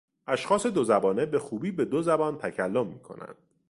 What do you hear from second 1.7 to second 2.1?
به دو